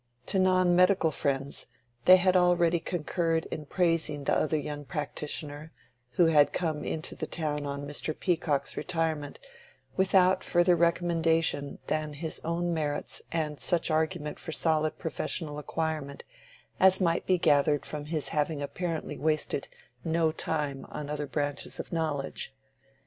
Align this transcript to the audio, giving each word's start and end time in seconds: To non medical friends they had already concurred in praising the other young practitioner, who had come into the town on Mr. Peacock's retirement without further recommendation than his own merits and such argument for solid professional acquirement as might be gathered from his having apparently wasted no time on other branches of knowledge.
To 0.25 0.39
non 0.39 0.75
medical 0.75 1.11
friends 1.11 1.67
they 2.05 2.17
had 2.17 2.35
already 2.35 2.79
concurred 2.79 3.45
in 3.51 3.67
praising 3.67 4.23
the 4.23 4.35
other 4.35 4.57
young 4.57 4.83
practitioner, 4.83 5.71
who 6.13 6.25
had 6.25 6.51
come 6.53 6.83
into 6.83 7.13
the 7.13 7.27
town 7.27 7.67
on 7.67 7.85
Mr. 7.85 8.19
Peacock's 8.19 8.75
retirement 8.75 9.37
without 9.95 10.43
further 10.43 10.75
recommendation 10.75 11.77
than 11.85 12.13
his 12.13 12.41
own 12.43 12.73
merits 12.73 13.21
and 13.31 13.59
such 13.59 13.91
argument 13.91 14.39
for 14.39 14.51
solid 14.51 14.97
professional 14.97 15.59
acquirement 15.59 16.23
as 16.79 16.99
might 16.99 17.27
be 17.27 17.37
gathered 17.37 17.85
from 17.85 18.05
his 18.05 18.29
having 18.29 18.59
apparently 18.59 19.19
wasted 19.19 19.67
no 20.03 20.31
time 20.31 20.83
on 20.89 21.11
other 21.11 21.27
branches 21.27 21.79
of 21.79 21.93
knowledge. 21.93 22.51